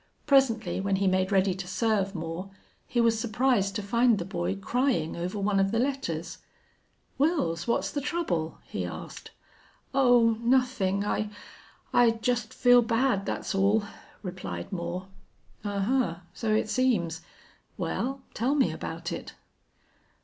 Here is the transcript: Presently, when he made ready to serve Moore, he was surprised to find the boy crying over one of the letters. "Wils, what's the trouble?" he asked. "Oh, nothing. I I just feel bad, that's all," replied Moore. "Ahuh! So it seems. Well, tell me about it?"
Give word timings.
Presently, 0.25 0.81
when 0.81 0.95
he 0.95 1.05
made 1.05 1.31
ready 1.31 1.53
to 1.53 1.67
serve 1.67 2.15
Moore, 2.15 2.49
he 2.87 2.99
was 2.99 3.19
surprised 3.19 3.75
to 3.75 3.83
find 3.83 4.17
the 4.17 4.25
boy 4.25 4.55
crying 4.55 5.15
over 5.15 5.37
one 5.37 5.59
of 5.59 5.71
the 5.71 5.77
letters. 5.77 6.39
"Wils, 7.19 7.67
what's 7.67 7.91
the 7.91 8.01
trouble?" 8.01 8.57
he 8.65 8.83
asked. 8.83 9.29
"Oh, 9.93 10.37
nothing. 10.41 11.05
I 11.05 11.29
I 11.93 12.09
just 12.19 12.51
feel 12.51 12.81
bad, 12.81 13.27
that's 13.27 13.53
all," 13.53 13.83
replied 14.23 14.73
Moore. 14.73 15.07
"Ahuh! 15.63 16.21
So 16.33 16.51
it 16.51 16.67
seems. 16.67 17.21
Well, 17.77 18.23
tell 18.33 18.55
me 18.55 18.71
about 18.71 19.11
it?" 19.11 19.35